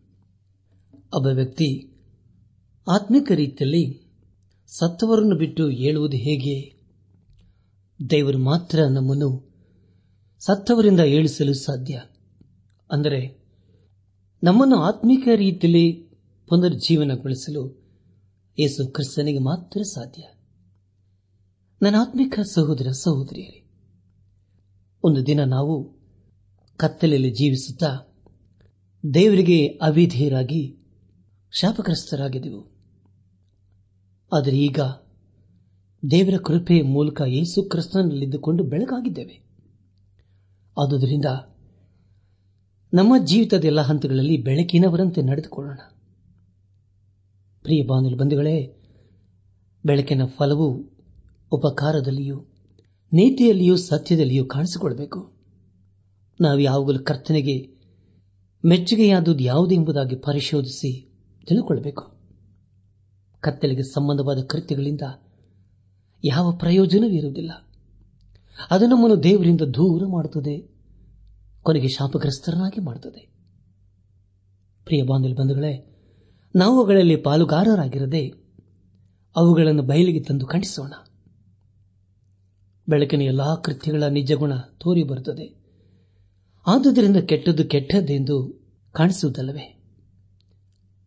[1.17, 1.93] ಒಬ್ಬ ವ್ಯಕ್ತಿ
[2.91, 4.07] ಆತ್ಮಿಕ ರೀತಿಯಲ್ಲಿ
[4.67, 6.77] ಸತ್ತವರನ್ನು ಬಿಟ್ಟು ಹೇಳುವುದು ಹೇಗೆ?
[8.11, 9.55] ದೇವರು ಮಾತ್ರ ನಮ್ಮನ್ನು
[10.41, 12.03] ಸತ್ತವರಿಂದ ಏಳಿಸಲು ಸಾಧ್ಯ.
[12.93, 13.46] ಅಂದರೆ
[14.43, 15.93] ನಮ್ಮನ್ನು ಆತ್ಮಿಕ ರೀತಿಯಲ್ಲಿ
[16.49, 17.87] ಪುನರ್ಜೀವನಗೊಳಿಸಲು
[18.59, 20.23] ಯೇಸು ಕ್ರಿಸ್ತನಿಗೆ ಮಾತ್ರ ಸಾಧ್ಯ.
[21.83, 23.65] ನನ್ನ ಆತ್ಮಿಕ ಸಹೋದರ, ಸಹೋದರಿಯರೇ,
[25.05, 25.97] ಒಂದು ದಿನ ನಾವು
[26.77, 28.15] ಕತ್ತಲೆಯಲ್ಲಿ ಜೀವಿಸುತ್ತಾ
[29.15, 30.77] ದೇವರಿಗೆ ಅವಿಧೇಯರಾಗಿ
[31.61, 32.71] ಶಾಪಗ್ರಸ್ತರಾಗಿದ್ದೆವು.
[34.33, 34.81] ಆದರೆ ಈಗ
[36.11, 39.47] ದೇವರ ಕೃಪೆಯ ಮೂಲಕ ಯೇಸು ಕ್ರಿಸ್ತನಲ್ಲಿದ್ದುಕೊಂಡು ಬೆಳಕಾಗಿದ್ದೇವೆ
[40.79, 41.25] ಆದುದರಿಂದ
[42.97, 45.79] ನಮ್ಮ ಜೀವಿತದ ಎಲ್ಲ ಹಂತಗಳಲ್ಲಿ ಬೆಳಕಿನವರಂತೆ ನಡೆದುಕೊಳ್ಳೋಣ.
[47.63, 48.83] ಪ್ರಿಯ ಬಾನುಲು ಬಂಧುಗಳೇ,
[49.87, 50.91] ಬೆಳಕಿನ ಫಲವು
[51.53, 52.37] ಉಪಕಾರದಲ್ಲಿಯೂ,
[53.13, 55.33] ನೀತಿಯಲ್ಲಿಯೂ, ಸತ್ಯದಲ್ಲಿಯೂ ಕಾಣಿಸಿಕೊಳ್ಳಬೇಕು.
[56.41, 57.77] ನಾವು ಯಾವಾಗಲೂ ಕರ್ತನೆಗೆ
[58.65, 61.13] ಮೆಚ್ಚುಗೆಯಾದುದು ಯಾವುದು ಎಂಬುದಾಗಿ ಪರಿಶೋಧಿಸಿ
[61.49, 62.13] ತಿಳಿದುಕೊಳ್ಳಬೇಕು
[63.41, 65.01] ಕತ್ತಲೆಗೆ ಸಂಬಂಧವಾದ ಕೃತ್ಯಗಳಿಂದ
[66.25, 67.53] ಯಾವ ಪ್ರಯೋಜನವಿರುವುದಿಲ್ಲ.
[68.71, 70.76] ಅದು ನಮ್ಮನ್ನು ದೇವರಿಂದ ದೂರ ಮಾಡುತ್ತದೆ.
[71.67, 73.33] ಕೊನೆಗೆ ಶಾಪಗ್ರಸ್ತರನಾಗಿ ಮಾಡುತ್ತದೆ.
[74.85, 76.03] ಪ್ರಿಯ ಬಾಂಧವ್ಯ ಬಂಧುಗಳೇ,
[76.57, 78.29] ನಾವು ಅವುಗಳಲ್ಲಿ ಪಾಲುಗಾರರಾಗಿರದೆ
[79.37, 80.93] ಅವುಗಳನ್ನು ಬಯಲಿಗೆ ತಂದು ಖಂಡಿಸೋಣ.
[82.89, 85.65] ಬೆಳಕಿನ ಎಲ್ಲಾ ಕೃತ್ಯಗಳ ನಿಜಗುಣ ತೋರಿ ಬರುತ್ತದೆ.
[86.67, 89.83] ಆದುದರಿಂದ ಕೆಟ್ಟದ್ದು ಕೆಟ್ಟದ್ದೆಂದು ಕಾಣಿಸುವುದಲ್ಲವೇ?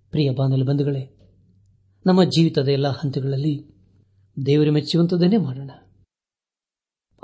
[0.10, 1.18] ಪ್ರಿಯ ಬಾಂಧವ್ಯ ಬಂಧುಗಳೇ,
[2.06, 3.76] ನಮ್ಮ ಜೀವಿತದ ಎಲ್ಲ ಹಂತಗಳಲ್ಲಿ
[4.46, 5.72] ದೇವರು ಮೆಚ್ಚುವಂಥದ್ದನ್ನೇ ಮಾಡೋಣ.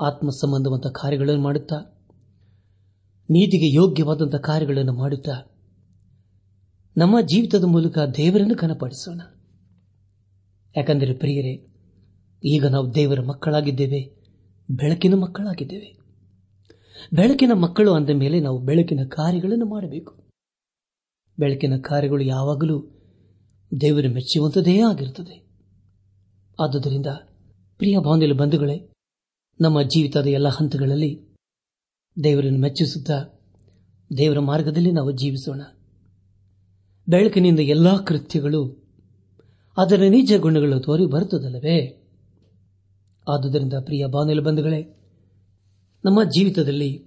[0.00, 1.95] ಆತ್ಮ ಸಂಬಂಧವಂತ ಕಾರ್ಯಗಳನ್ನು ಮಾಡುತ್ತಾ
[3.30, 5.52] ನೀತಿಗೆ ಯೋಗ್ಯವಾದಂಥ ಕಾರ್ಯಗಳನ್ನು ಮಾಡುತ್ತಾ
[6.96, 9.20] ನಮ್ಮ ಜೀವಿತದ ಮೂಲಕ ದೇವರನ್ನು ಕನಪಡಿಸೋಣ
[10.76, 11.66] ಯಾಕಂದರೆ ಪ್ರಿಯರೇ,
[12.44, 14.16] ಈಗ ನಾವು ದೇವರ ಮಕ್ಕಳಾಗಿದ್ದೇವೆ,
[14.70, 15.98] ಬೆಳಕಿನ ಮಕ್ಕಳಾಗಿದ್ದೇವೆ.
[17.12, 20.14] ಬೆಳಕಿನ ಮಕ್ಕಳು ಅಂದ ಮೇಲೆ ನಾವು ಬೆಳಕಿನ ಕಾರ್ಯಗಳನ್ನು ಮಾಡಬೇಕು.
[21.38, 22.90] ಬೆಳಕಿನ ಕಾರ್ಯಗಳು ಯಾವಾಗಲೂ
[23.80, 25.46] ದೇವರು ಮೆಚ್ಚುವಂಥದ್ದೇ ಆಗಿರುತ್ತದೆ.
[26.60, 27.06] ಆದುದರಿಂದ,
[27.76, 28.92] ಪ್ರಿಯ ಬಾಂಧವ್ಯ ಬಂಧುಗಳೇ,
[29.60, 31.25] ನಮ್ಮ ಜೀವಿತದ ಎಲ್ಲ ಹಂತಗಳಲ್ಲಿ
[32.24, 33.24] ದೇವರನ್ನು ಮೆಚ್ಚಿಸುತ್ತಾ
[34.18, 35.60] ದೇವರ ಮಾರ್ಗದಲ್ಲಿ ನಾವು ಜೀವಿಸೋಣ.
[37.08, 38.86] ಬೆಳಕಿನಿಂದ ಎಲ್ಲಾ ಕೃತ್ಯಗಳು
[39.76, 42.02] ಅದರ ನಿಜ ಗುಣಗಳು ತೋರಿ ಬರುತ್ತದಲ್ಲವೇ?
[43.28, 45.00] ಆದುದರಿಂದ ಪ್ರಿಯ ಬಾನುಲ ಬಂಧುಗಳೇ,
[46.04, 47.04] ನಮ್ಮ ಜೀವಿತದಲ್ಲಿ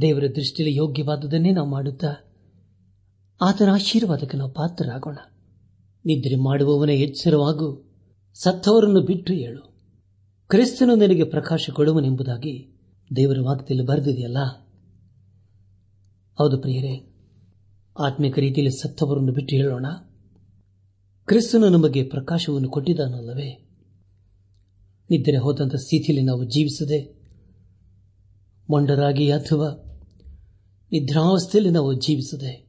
[0.00, 2.08] ದೇವರ ದೃಷ್ಟಿಯಲ್ಲಿ ಯೋಗ್ಯವಾದುದನ್ನೇ ನಾವು ಮಾಡುತ್ತಾ
[3.42, 5.16] ಆತನ ಆಶೀರ್ವಾದಕ್ಕೆ ನಾವು ಪಾತ್ರರಾಗೋಣ.
[6.06, 7.90] ನಿದ್ರೆ ಮಾಡುವವನೇ ಎಚ್ಚರವಾಗೂ,
[8.34, 9.72] ಸತ್ತವರನ್ನು ಬಿಟ್ಟು ಹೇಳು
[10.48, 12.71] ಕ್ರಿಸ್ತನು ನಿನಗೆ ಪ್ರಕಾಶ ಕೊಡುವನೆಂಬುದಾಗಿ
[13.16, 14.38] ದೇವರ ವಾಕ್ಯದಲ್ಲಿ ಬರೆದಿದೆಯಲ್ಲ?
[16.38, 16.94] ಹೌದು ಪ್ರಿಯರೇ,
[17.98, 19.86] ಆತ್ಮಿಕ ರೀತಿಯಲ್ಲಿ ಸತ್ತವರನ್ನು ಬಿಟ್ಟು ಹೇಳೋಣ.
[21.24, 23.68] ಕ್ರಿಸ್ತನು ನಮಗೆ ಪ್ರಕಾಶವನ್ನು ಕೊಟ್ಟಿದ್ದಾನಲ್ಲವೇ?
[25.10, 27.00] ನಿದ್ರೆ ಹೋದಂಥ ಸ್ಥಿತಿಯಲ್ಲಿ ನಾವು ಜೀವಿಸದೆ,
[28.70, 29.68] ಮೊಂಡರಾಗಿ ಅಥವಾ
[30.92, 32.66] ನಿದ್ರಾವಸ್ಥೆಯಲ್ಲಿ ನಾವು ಜೀವಿಸದೆ,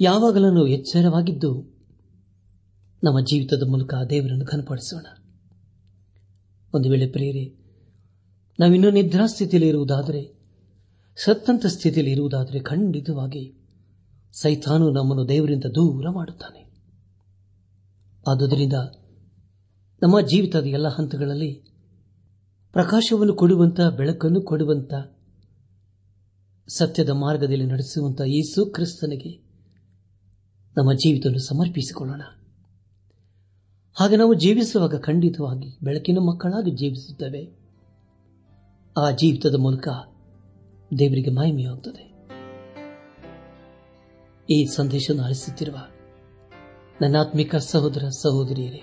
[0.00, 1.80] ಯಾವಾಗಲೂ ನಾವು ಎಚ್ಚರವಾಗಿದ್ದು
[3.04, 5.06] ನಮ್ಮ ಜೀವಿತದ ಮೂಲಕ ದೇವರನ್ನು ಕನಪಡಿಸೋಣ
[6.74, 7.59] ಒಂದು ವೇಳೆ ಪ್ರಿಯರೇ
[8.60, 10.34] ನಾವಿನ್ನೂ ನಿದ್ರಾಸ್ಥಿತಿಯಲ್ಲಿ ಇರುವುದಾದರೆ,
[11.24, 13.54] ಸತ್ತಂತ ಸ್ಥಿತಿಯಲ್ಲಿ ಇರುವುದಾದರೆ ಖಂಡಿತವಾಗಿ
[14.32, 16.70] ಸೈತಾನು ನಮ್ಮನ್ನು ದೇವರಿಂದ ದೂರ ಮಾಡುತ್ತಾನೆ.
[18.28, 18.72] ಆದುದರಿಂದ
[20.02, 21.52] ನಮ್ಮ ಜೀವಿತದ ಎಲ್ಲ ಹಂತಗಳಲ್ಲಿ
[22.72, 24.94] ಪ್ರಕಾಶವನ್ನು ಕೊಡುವಂತ, ಬೆಳಕನ್ನು ಕೊಡುವಂತ,
[26.68, 29.50] ಸತ್ಯದ ಮಾರ್ಗದಲ್ಲಿ ನಡೆಸುವಂತ ಯೇಸು ಕ್ರಿಸ್ತನಿಗೆ
[30.76, 32.22] ನಮ್ಮ ಜೀವಿತವನ್ನು ಸಮರ್ಪಿಸಿಕೊಳ್ಳೋಣ.
[33.94, 37.59] ಹಾಗೆ ನಾವು ಜೀವಿಸುವಾಗ ಖಂಡಿತವಾಗಿ ಬೆಳಕಿನ ಮಕ್ಕಳಾಗಿ ಜೀವಿಸುತ್ತೇವೆ.
[39.00, 39.88] ಆ ಜೀವಿತದ ಮೂಲಕ
[40.98, 42.10] ದೇವರಿಗೆ ಮಹಿಮೆಯಾಗುತ್ತದೆ
[44.50, 45.76] ಈ ಸಂದೇಶವನ್ನು ಆಲಿಸುತ್ತಿರುವ
[47.00, 48.82] ನನ್ನಾತ್ಮಿಕ ಸಹೋದರ ಸಹೋದರಿಯರೇ,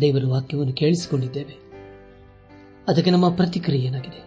[0.00, 1.58] ದೇವರ ವಾಕ್ಯವನ್ನು ಕೇಳಿಸಿಕೊಂಡಿದ್ದೇವೆ.
[2.88, 4.26] ಅದಕ್ಕೆ ನಮ್ಮ ಪ್ರತಿಕ್ರಿಯೆ ಏನಾಗಿದೆ?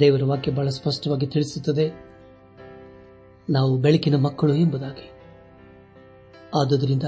[0.00, 1.92] ದೇವರ ವಾಕ್ಯ ಬಹಳ ಸ್ಪಷ್ಟವಾಗಿ ತಿಳಿಸುತ್ತದೆ.
[3.50, 5.10] ನಾವು ಬೆಳಕಿನ ಮಕ್ಕಳು ಎಂಬುದಾಗಿ.
[6.54, 7.02] ಆದುದರಿಂದ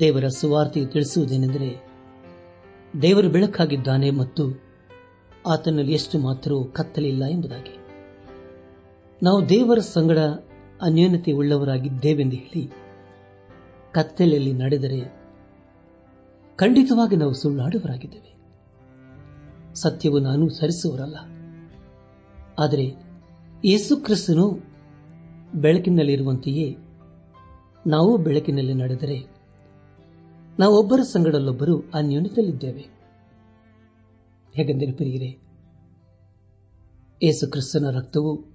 [0.00, 1.88] ದೇವರ ಸುವಾರ್ತೆ ತಿಳಿಸುವುದೇನೆಂದರೆ,
[3.02, 4.69] ದೇವರು ಬೆಳಕಾಗಿದ್ದಾನೆ ಮತ್ತು
[5.46, 7.78] ಆತನಲ್ಲಿ ಎಷ್ಟು ಮಾತ್ರ ಕತ್ತಲಿಲ್ಲ ಎಂಬುದಾಗಿ.
[9.22, 10.18] ನಾವು ದೇವರ ಸಂಗಡ
[10.82, 12.70] ಅನ್ಯೋನ್ಯತೆ ಉಳ್ಳವರಾಗಿದ್ದೇವೆಂದು ಹೇಳಿ,
[13.92, 15.20] ಕತ್ತಲೆಯಲ್ಲಿ ನಡೆದರೆ
[16.56, 18.30] ಖಂಡಿತವಾಗಿ ನಾವು ಸುಳ್ಳಾಡುವರಾಗಿದ್ದೇವೆ
[19.74, 21.16] ಸತ್ಯವನ್ನು ಅನುಸರಿಸುವರಲ್ಲ
[22.58, 22.94] ಆದರೆ
[23.64, 24.58] ಯೇಸು ಕ್ರಿಸ್ತನು
[25.54, 26.76] ಬೆಳಕಿನಲ್ಲಿರುವಂತೆಯೇ
[27.86, 29.30] ನಾವು ಬೆಳಕಿನಲ್ಲಿ ನಡೆದರೆ
[30.58, 32.99] ನಾವೊಬ್ಬರ ಸಂಗಡಲ್ಲೊಬ್ಬರು ಅನ್ಯೋನ್ಯದಲ್ಲಿದ್ದೇವೆ.
[34.54, 35.38] ಹೇಗೆಂದರೆ ಪ್ರಿಯರೇ
[37.22, 38.50] ಏಸು ಕ್ರಿಸ್ತನ ರಕ್ತವು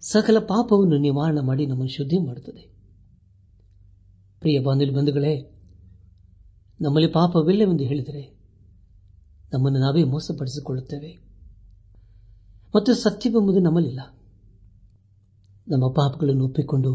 [0.00, 2.70] ಸಕಲ ಪಾಪವನ್ನು ನಿವಾರಣೆ ಮಾಡಿ ನಮ್ಮನ್ನು ಶುದ್ಧಿ ಮಾಡುತ್ತದೆ.
[4.40, 5.40] ಪ್ರಿಯ ಬಾಂಧವ್ಯ ಬಂಧುಗಳೇ,
[6.80, 8.38] ನಮ್ಮಲ್ಲಿ ಪಾಪವಿಲ್ಲವೆಂದು ಹೇಳಿದರೆ
[9.52, 11.18] ನಮ್ಮನ್ನು ನಾವೇ ಮೋಸಪಡಿಸಿಕೊಳ್ಳುತ್ತೇವೆ.
[12.76, 14.00] ಮತ್ತು ಸತ್ಯವೆಂಬುದು ನಮ್ಮಲ್ಲಿಲ್ಲ.
[15.68, 16.94] ನಮ್ಮ ಪಾಪಗಳನ್ನು ಒಪ್ಪಿಕೊಂಡು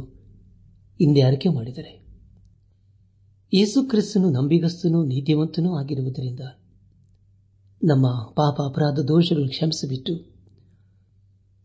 [0.98, 2.08] ಹಿಂದೆ ಅರಿಕೆ ಮಾಡಿದರೆ.
[3.54, 6.40] ಯೇಸು ಕ್ರಿಸ್ತನು ನಂಬಿಗಸ್ತನು, ನೀತಿವಂತನೂ ಆಗಿರುವುದರಿಂದ
[7.86, 10.34] ನಮ್ಮ ಪಾಪ ಅಪರಾಧ ದೋಷಗಳು ಕ್ಷಮಿಸಿಬಿಟ್ಟು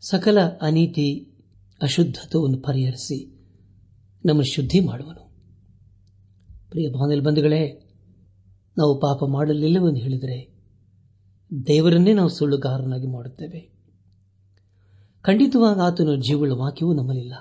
[0.00, 1.38] ಸಕಲ ಅನೀತಿ
[1.82, 3.38] ಅಶುದ್ಧತ್ವವನ್ನು ಪರಿಹರಿಸಿ
[4.24, 5.30] ನಮ್ಮ ಶುದ್ಧಿ ಮಾಡುವನು.
[6.70, 7.68] ಪ್ರಿಯ ಬಾಂಧಲ್ ಬಂಧುಗಳೇ,
[8.78, 10.58] ನಾವು ಪಾಪ ಮಾಡಲಿಲ್ಲವೆಂದು ಹೇಳಿದರೆ
[11.66, 13.72] ದೇವರನ್ನೇ ನಾವು ಸುಳ್ಳುಗಾರನಾಗಿ ಮಾಡುತ್ತೇವೆ.
[15.22, 17.34] ಖಂಡಿತವಾಗಿ ಆತನ ಜೀವಳ ವಾಕ್ಯವೂ ನಮ್ಮಲ್ಲಿಲ್ಲ.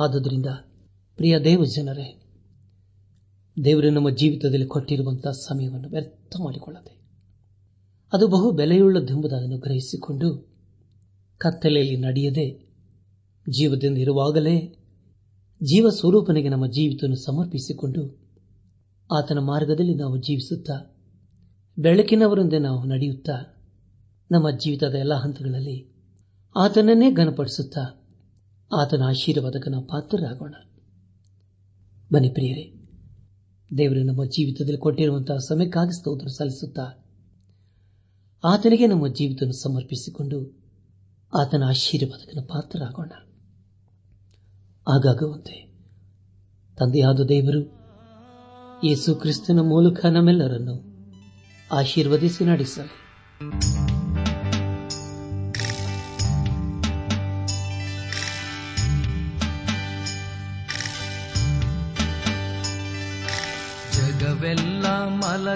[0.00, 0.46] ಆದುದರಿಂದ
[1.16, 2.19] ಪ್ರಿಯ ದೇವ ಜನರೇ
[3.64, 7.00] ದೇವರು ನಮ್ಮ ಜೀವಿತದಲ್ಲಿ ಕೊಟ್ಟಿರುವಂತಹ ಸಮಯವನ್ನು ವ್ಯರ್ಥ ಮಾಡಿಕೊಳ್ಳದೆ.
[8.12, 10.56] ಅದು ಬಹು ಬೆಲೆಯುಳ್ಳದೆಂಬುದನ್ನು ಗ್ರಹಿಸಿಕೊಂಡು
[11.38, 12.70] ಕತ್ತಲೆಯಲ್ಲಿ ನಡೆಯದೆ
[13.48, 14.60] ಜೀವದಿಂದ ಇರುವಾಗಲೇ
[15.62, 18.20] ಜೀವ ಸ್ವರೂಪನಿಗೆ ನಮ್ಮ ಜೀವಿತವನ್ನು ಸಮರ್ಪಿಸಿಕೊಂಡು
[19.12, 20.96] ಆತನ ಮಾರ್ಗದಲ್ಲಿ ನಾವು ಜೀವಿಸುತ್ತಾ,
[21.78, 23.66] ಬೆಳಕಿನವರೊಂದೇ ನಾವು ನಡೆಯುತ್ತಾ,
[24.30, 25.94] ನಮ್ಮ ಜೀವಿತದ ಎಲ್ಲ ಹಂತಗಳಲ್ಲಿ
[26.56, 28.08] ಆತನನ್ನೇ ಘನಪಡಿಸುತ್ತಾ,
[28.76, 30.54] ಆತನ ಆಶೀರ್ವಾದಕ್ಕೆ ನಾವು ಪಾತ್ರರಾಗೋಣ.
[32.12, 32.79] ಬನ್ನಿ ಪ್ರಿಯರೇ
[33.78, 37.04] ದೇವರು ನಮ್ಮ ಜೀವಿತದಲ್ಲಿ ಕೊಟ್ಟಿರುವಂತಹ ಸಮಯಕ್ಕಾಗಿ ಸ್ತೋತ್ರ ಸಲ್ಲಿಸುತ್ತಾ,
[38.44, 40.60] ಆತನಿಗೆ ನಮ್ಮ ಜೀವಿತ ಸಮರ್ಪಿಸಿಕೊಂಡು
[41.38, 43.12] ಆತನ ಆಶೀರ್ವಾದಕನ ಪಾತ್ರರಾಗೋಣ.
[44.88, 45.72] ಆಗಾಗುವಂತೆ
[46.78, 47.80] ತಂದೆಯಾದ ದೇವರು
[48.86, 50.84] ಯೇಸು ಕ್ರಿಸ್ತನ ಮೂಲಕ ನಮ್ಮೆಲ್ಲರನ್ನು
[51.72, 53.79] ಆಶೀರ್ವದಿಸಿ ನಡೆಸಲಿ.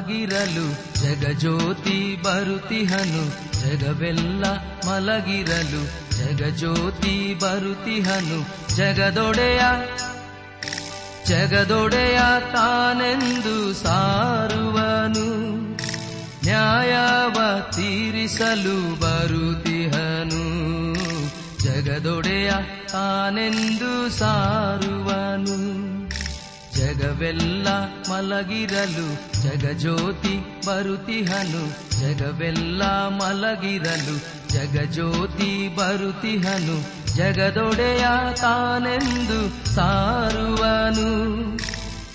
[0.05, 0.67] ಮಲಗಿರಲು,
[1.03, 3.25] ಜಗಜ್ಯೋತಿ ಬರುತಿಹನು
[3.61, 4.45] ಜಗವೆಲ್ಲ
[4.87, 5.83] ಮಲಗಿರಲು,
[6.17, 8.39] ಜಗಜ್ಯೋತಿ ಬರುತಿಹನು
[8.77, 9.61] ಜಗದೊಡೆಯ
[11.27, 12.19] ಜಗದೊಡೆಯ
[12.53, 15.29] ತಾನೆಂದು ಸಾರುವನು,
[16.45, 20.45] ನ್ಯಾಯವ ತೀರಿಸಲು ಬರುತಿಹನು
[21.59, 22.51] ಜಗದೊಡೆಯ
[22.89, 25.94] ತಾನೆಂದು ಸಾರುವನು.
[26.99, 27.69] ಜಗವೆಲ್ಲ
[28.11, 31.63] ಮಲಗಿರಲು, ಜಗಜ್ಯೋತಿ ಬರುತಿಹನು
[32.01, 34.17] ಜಗವೆಲ್ಲ ಮಲಗಿರಲು,
[34.49, 38.05] ಜಗಜ್ಯೋತಿ ಬರುತಿಹನು ಜಗದೊಡೆಯ
[38.37, 41.35] ತಾನೆಂದು ಸಾರುವನು.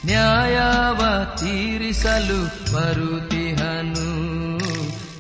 [0.06, 4.10] ನ್ಯಾಯವ ತೀರಿಸಲು ಬರುತಿಹನು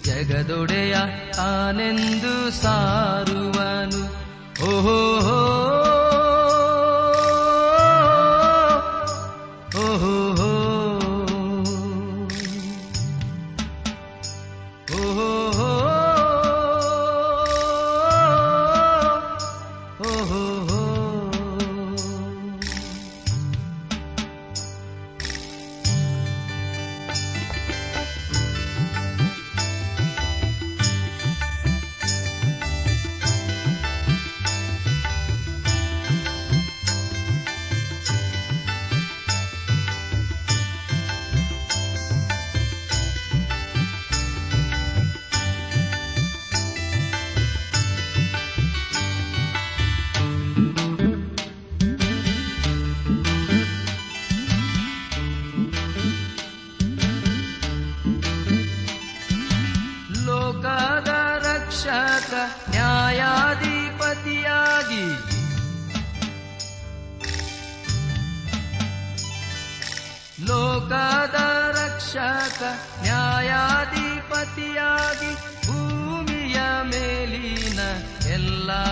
[0.04, 0.95] ಜಗದೊಡೆಯ
[1.34, 4.04] ತಾನೆಂದು ಸಾರುವನು.
[4.63, 5.19] ಓಹೋ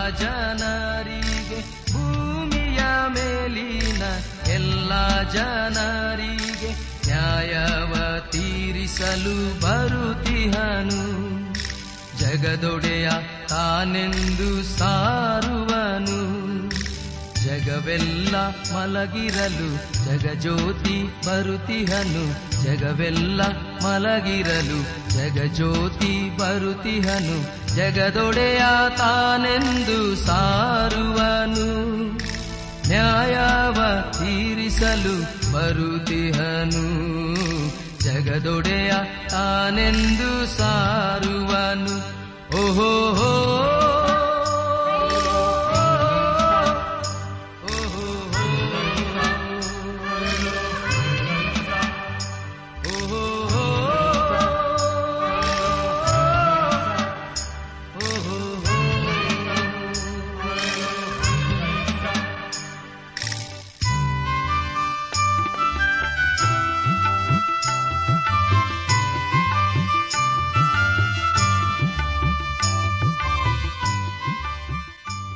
[0.10, 1.62] ಜನರಿಗೆ
[1.94, 4.02] ಭೂಮಿಯ ಮೇಲಿನ
[4.52, 6.72] ಎಲ್ಲ ಜನರಿಗೆ
[7.08, 11.28] ನ್ಯಾಯವ ತೀರಿಸಲು ಬರುತ್ತಿಹನು.
[12.18, 13.10] ಜಗದೊಡೆಯ
[13.48, 16.48] ತಾನೆಂದು ಸಾರುವನು.
[17.44, 22.26] ಜಗವೆಲ್ಲ ಮಲಗಿರಲು ಜಗಜ್ಯೋತಿ ಬರುತಿಹನು
[22.64, 23.42] ಜಗವೆಲ್ಲ
[23.84, 28.62] ಮಲಗಿರಲು ಜಗಜ್ಯೋತಿ ಬರುತಿಹನು ಜಗದೊಡೆಯ
[28.98, 31.88] ತಾನೆಂದು ಸಾರುವನು.
[32.88, 35.22] ನ್ಯಾಯವ ತೀರಿಸಲು
[35.54, 36.86] ಬರುತಿಹನು
[38.04, 38.92] ಜಗದೊಡೆಯ
[39.30, 42.18] ತಾನೆಂದು ಸಾರುವನು.
[42.58, 43.18] ಓಹೋ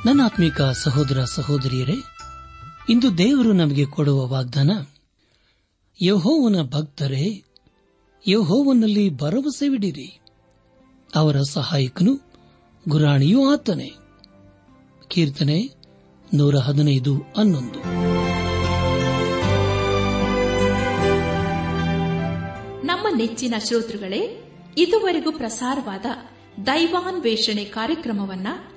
[0.06, 1.94] ನನ್ನಾತ್ಮಿಕ ಸಹೋದರ ಸಹೋದರಿಯರೇ,
[2.88, 4.70] ಇಂದು ದೇವರು ನಮಗೆ ಕೊಡುವ ವಾಗ್ದಾನ,
[6.02, 7.44] ಯಹೋವನ ಭಕ್ತರೇ,
[8.28, 10.20] ಯಹೋವನಲ್ಲಿ ಭರವಸೆವಿಡಿರಿ
[11.14, 12.20] ಅವರ ಸಹಾಯಕನು
[12.88, 13.90] ಗುರಾಣಿಯೂ ಆತನೇ.
[15.08, 15.74] ಕೀರ್ತನೆ
[16.34, 17.78] ನೂರ ಹದಿನೈದು ಹನ್ನೊಂದು.
[22.86, 26.06] ನಮ್ಮ ನೆಚ್ಚಿನ ಶ್ರೋತೃಗಳೇ, ಇದುವರೆಗೂ ಪ್ರಸಾರವಾದ
[26.66, 28.46] ದೈವಾನ್ವೇಷಣೆ ಕಾರ್ಯಕ್ರಮವನ್ನ